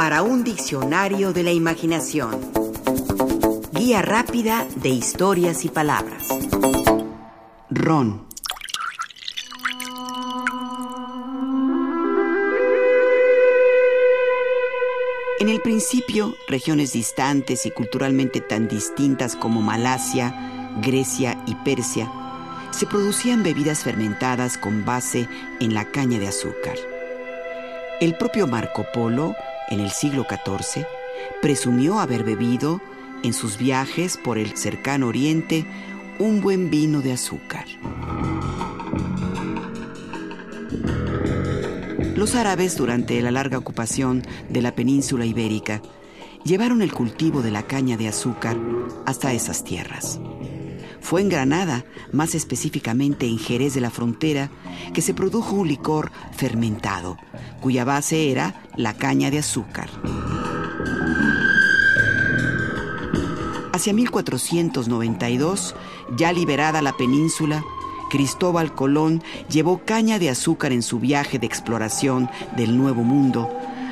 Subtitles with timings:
[0.00, 2.40] para un diccionario de la imaginación.
[3.70, 6.26] Guía rápida de historias y palabras.
[7.68, 8.26] Ron.
[15.38, 20.34] En el principio, regiones distantes y culturalmente tan distintas como Malasia,
[20.80, 22.10] Grecia y Persia,
[22.70, 25.28] se producían bebidas fermentadas con base
[25.60, 26.78] en la caña de azúcar.
[28.00, 29.34] El propio Marco Polo,
[29.70, 30.84] en el siglo XIV,
[31.40, 32.80] presumió haber bebido,
[33.22, 35.66] en sus viajes por el cercano oriente,
[36.18, 37.66] un buen vino de azúcar.
[42.16, 45.80] Los árabes, durante la larga ocupación de la península ibérica,
[46.44, 48.58] llevaron el cultivo de la caña de azúcar
[49.06, 50.20] hasta esas tierras.
[51.10, 54.48] Fue en Granada, más específicamente en Jerez de la Frontera,
[54.94, 57.16] que se produjo un licor fermentado,
[57.60, 59.90] cuya base era la caña de azúcar.
[63.72, 65.74] Hacia 1492,
[66.16, 67.64] ya liberada la península,
[68.08, 73.50] Cristóbal Colón llevó caña de azúcar en su viaje de exploración del Nuevo Mundo,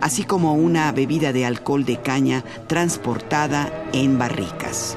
[0.00, 4.96] así como una bebida de alcohol de caña transportada en barricas.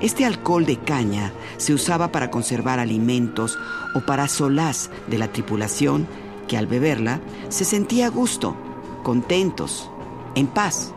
[0.00, 3.58] Este alcohol de caña se usaba para conservar alimentos
[3.94, 6.06] o para solaz de la tripulación
[6.48, 7.20] que al beberla
[7.50, 8.56] se sentía a gusto,
[9.02, 9.90] contentos,
[10.34, 10.94] en paz.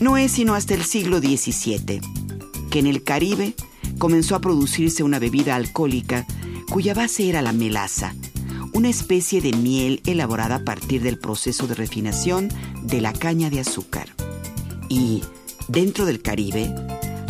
[0.00, 2.00] No es sino hasta el siglo XVII
[2.70, 3.54] que en el Caribe
[3.98, 6.26] comenzó a producirse una bebida alcohólica
[6.70, 8.14] cuya base era la melaza,
[8.72, 12.48] una especie de miel elaborada a partir del proceso de refinación
[12.82, 14.08] de la caña de azúcar.
[14.92, 15.22] Y,
[15.68, 16.70] dentro del Caribe,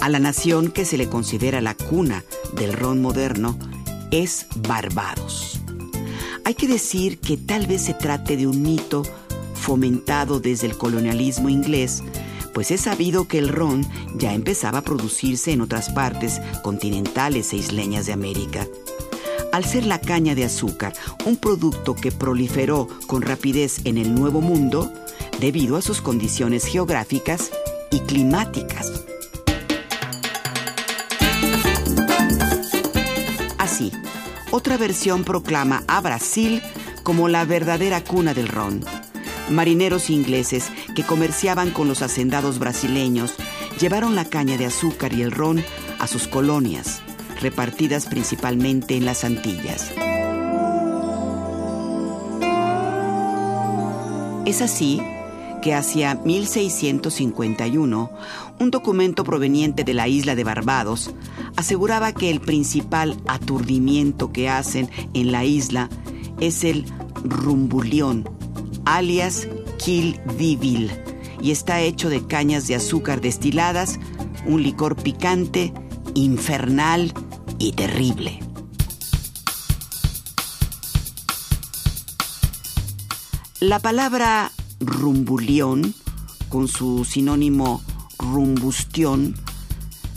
[0.00, 2.24] a la nación que se le considera la cuna
[2.56, 3.56] del ron moderno
[4.10, 5.60] es Barbados.
[6.44, 9.04] Hay que decir que tal vez se trate de un mito
[9.54, 12.02] fomentado desde el colonialismo inglés,
[12.52, 13.86] pues es sabido que el ron
[14.16, 18.66] ya empezaba a producirse en otras partes continentales e isleñas de América.
[19.52, 20.94] Al ser la caña de azúcar
[21.26, 24.92] un producto que proliferó con rapidez en el Nuevo Mundo,
[25.42, 27.50] debido a sus condiciones geográficas
[27.90, 29.04] y climáticas.
[33.58, 33.92] Así,
[34.52, 36.62] otra versión proclama a Brasil
[37.02, 38.84] como la verdadera cuna del ron
[39.50, 43.34] marineros ingleses que comerciaban con los hacendados brasileños
[43.80, 45.62] llevaron la caña de azúcar y el ron
[45.98, 47.02] a sus colonias,
[47.40, 49.92] repartidas principalmente en las Antillas.
[54.46, 55.00] Es así
[55.62, 58.10] que hacia 1651,
[58.58, 61.14] un documento proveniente de la isla de Barbados
[61.56, 65.88] aseguraba que el principal aturdimiento que hacen en la isla
[66.40, 66.84] es el
[67.24, 68.28] rumbulión,
[68.84, 70.90] alias Kill Divil,
[71.40, 73.98] y está hecho de cañas de azúcar destiladas,
[74.44, 75.72] un licor picante,
[76.14, 77.14] infernal
[77.58, 78.40] y terrible.
[83.60, 84.50] La palabra
[84.84, 85.94] rumbulión,
[86.48, 87.82] con su sinónimo
[88.18, 89.34] rumbustión,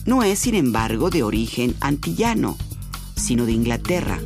[0.05, 2.57] no es, sin embargo, de origen antillano,
[3.15, 4.19] sino de Inglaterra,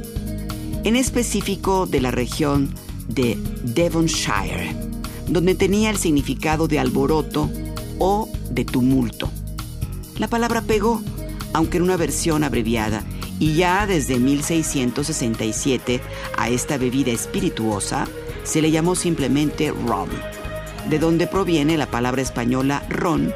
[0.83, 2.73] en específico de la región
[3.07, 4.75] de Devonshire,
[5.27, 7.49] donde tenía el significado de alboroto
[7.97, 9.29] o de tumulto.
[10.17, 11.01] La palabra pegó,
[11.53, 13.03] aunque en una versión abreviada,
[13.39, 16.01] y ya desde 1667
[16.37, 18.07] a esta bebida espirituosa
[18.49, 20.09] se le llamó simplemente rum,
[20.89, 23.31] de donde proviene la palabra española ron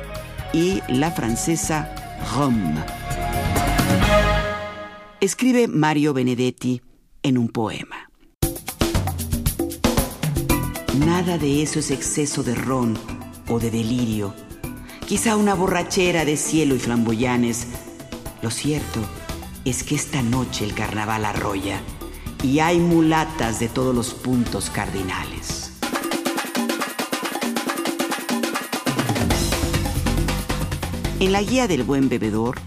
[0.53, 1.93] y la francesa
[2.33, 2.77] rhum.
[5.21, 6.81] Escribe Mario Benedetti
[7.21, 8.09] en un poema.
[11.05, 12.97] Nada de eso es exceso de ron
[13.47, 14.33] o de delirio.
[15.05, 17.67] Quizá una borrachera de cielo y flamboyanes.
[18.41, 18.99] Lo cierto
[19.63, 21.83] es que esta noche el carnaval arrolla
[22.43, 25.71] y hay mulatas de todos los puntos cardinales.
[31.19, 32.57] En la Guía del Buen Bebedor,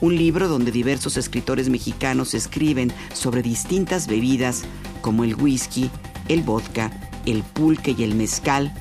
[0.00, 4.64] un libro donde diversos escritores mexicanos escriben sobre distintas bebidas
[5.00, 5.88] como el whisky,
[6.28, 6.90] el vodka,
[7.26, 8.74] el pulque y el mezcal,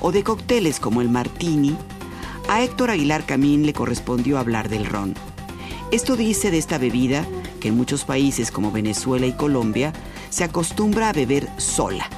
[0.00, 1.76] o de cócteles como el martini,
[2.48, 5.14] a Héctor Aguilar Camín le correspondió hablar del ron.
[5.90, 7.26] Esto dice de esta bebida
[7.60, 9.92] que en muchos países como Venezuela y Colombia
[10.28, 12.08] se acostumbra a beber sola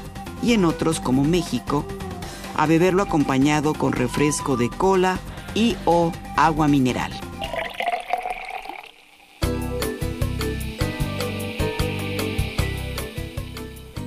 [0.42, 1.86] y en otros como México
[2.54, 5.18] a beberlo acompañado con refresco de cola
[5.54, 7.12] y o agua mineral.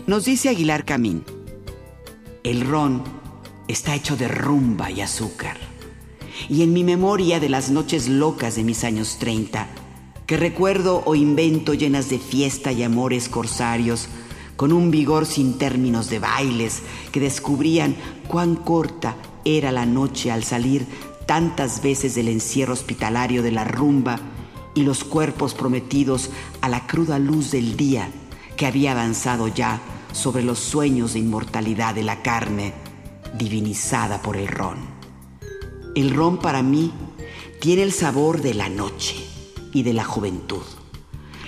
[0.05, 1.23] Nos dice Aguilar Camín,
[2.43, 3.03] el ron
[3.67, 5.57] está hecho de rumba y azúcar.
[6.49, 9.67] Y en mi memoria de las noches locas de mis años 30,
[10.25, 14.07] que recuerdo o invento llenas de fiesta y amores corsarios,
[14.55, 17.95] con un vigor sin términos de bailes que descubrían
[18.27, 20.85] cuán corta era la noche al salir
[21.25, 24.19] tantas veces del encierro hospitalario de la rumba
[24.73, 26.29] y los cuerpos prometidos
[26.61, 28.09] a la cruda luz del día
[28.55, 32.73] que había avanzado ya sobre los sueños de inmortalidad de la carne
[33.37, 34.94] divinizada por el ron.
[35.95, 36.91] El ron para mí
[37.61, 39.15] tiene el sabor de la noche
[39.71, 40.61] y de la juventud,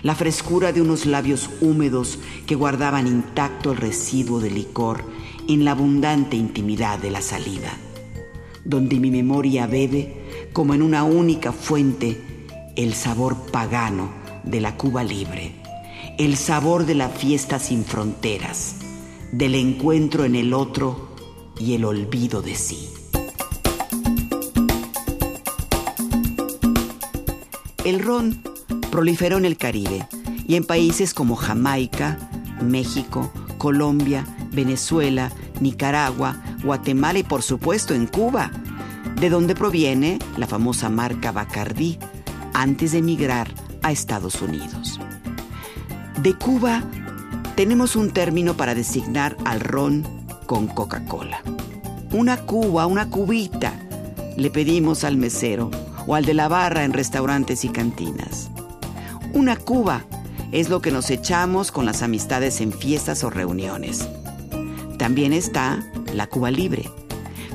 [0.03, 5.03] la frescura de unos labios húmedos que guardaban intacto el residuo de licor
[5.49, 7.77] en la abundante intimidad de la salida,
[8.63, 12.17] donde mi memoria bebe como en una única fuente
[12.77, 14.11] el sabor pagano
[14.45, 15.55] de la Cuba libre,
[16.17, 18.77] el sabor de la fiesta sin fronteras,
[19.33, 21.09] del encuentro en el otro
[21.59, 22.87] y el olvido de sí.
[27.87, 28.41] El ron
[28.91, 30.09] proliferó en el Caribe
[30.45, 32.19] y en países como Jamaica,
[32.61, 35.31] México, Colombia, Venezuela,
[35.61, 36.35] Nicaragua,
[36.65, 38.51] Guatemala y por supuesto en Cuba,
[39.21, 41.97] de donde proviene la famosa marca Bacardí
[42.53, 43.53] antes de emigrar
[43.83, 44.99] a Estados Unidos.
[46.21, 46.83] De Cuba
[47.55, 50.03] tenemos un término para designar al ron
[50.45, 51.41] con Coca-Cola.
[52.11, 53.79] Una cuba, una cubita,
[54.35, 55.71] le pedimos al mesero
[56.07, 58.49] o al de la barra en restaurantes y cantinas.
[59.33, 60.05] Una cuba
[60.51, 64.07] es lo que nos echamos con las amistades en fiestas o reuniones.
[64.97, 66.89] También está la Cuba Libre,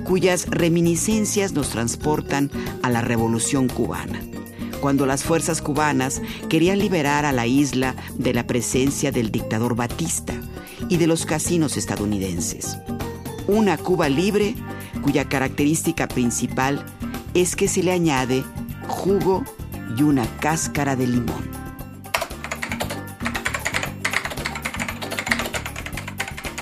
[0.04, 2.50] cuyas reminiscencias nos transportan
[2.82, 4.20] a la Revolución cubana,
[4.80, 10.34] cuando las fuerzas cubanas querían liberar a la isla de la presencia del dictador Batista
[10.88, 12.76] y de los casinos estadounidenses.
[13.48, 14.54] Una Cuba libre
[15.02, 16.84] cuya característica principal
[17.34, 18.44] es que se le añade
[18.88, 19.44] jugo
[19.96, 21.50] y una cáscara de limón.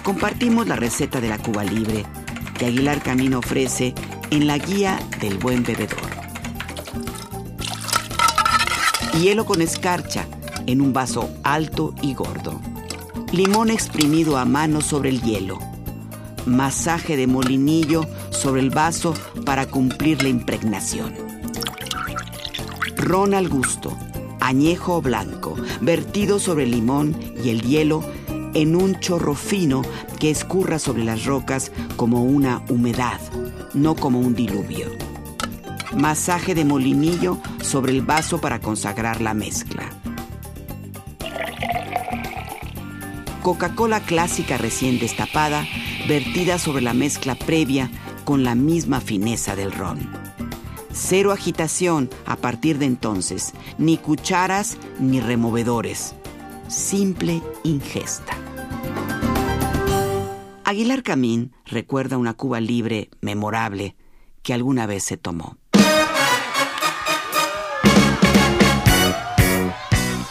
[0.03, 2.05] Compartimos la receta de la Cuba libre
[2.59, 3.95] que Aguilar Camino ofrece
[4.31, 5.99] en la guía del buen bebedor.
[9.21, 10.27] Hielo con escarcha
[10.67, 12.61] en un vaso alto y gordo.
[13.33, 15.59] Limón exprimido a mano sobre el hielo
[16.47, 18.07] masaje de molinillo
[18.41, 19.13] sobre el vaso
[19.45, 21.15] para cumplir la impregnación.
[22.97, 23.95] Ron al gusto,
[24.41, 27.15] añejo o blanco, vertido sobre el limón
[27.45, 28.03] y el hielo
[28.55, 29.83] en un chorro fino
[30.19, 33.21] que escurra sobre las rocas como una humedad,
[33.75, 34.87] no como un diluvio.
[35.95, 39.85] Masaje de molinillo sobre el vaso para consagrar la mezcla.
[43.43, 45.67] Coca-Cola clásica recién destapada
[46.09, 47.91] vertida sobre la mezcla previa
[48.25, 49.99] con la misma fineza del ron.
[50.93, 56.15] Cero agitación a partir de entonces, ni cucharas ni removedores.
[56.69, 58.37] Simple ingesta.
[60.65, 63.97] Aguilar Camín recuerda una Cuba libre memorable
[64.43, 65.57] que alguna vez se tomó.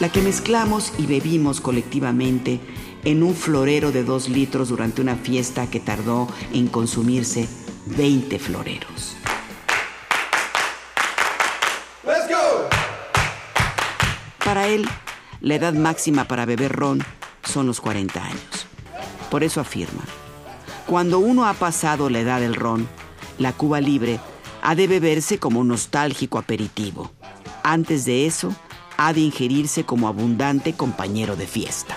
[0.00, 2.58] La que mezclamos y bebimos colectivamente
[3.04, 7.46] en un florero de dos litros durante una fiesta que tardó en consumirse
[7.86, 9.16] 20 floreros.
[14.44, 14.88] Para él,
[15.40, 17.04] la edad máxima para beber ron
[17.44, 18.66] son los 40 años.
[19.30, 20.02] Por eso afirma,
[20.86, 22.88] cuando uno ha pasado la edad del ron,
[23.38, 24.18] la Cuba libre
[24.60, 27.12] ha de beberse como nostálgico aperitivo.
[27.62, 28.52] Antes de eso,
[28.96, 31.96] ha de ingerirse como abundante compañero de fiesta.